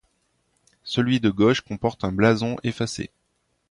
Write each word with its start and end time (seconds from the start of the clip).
Celui 0.83 1.19
de 1.19 1.29
gauche 1.29 1.61
comporte 1.61 2.03
un 2.03 2.11
blason 2.11 2.55
effacé. 2.63 3.11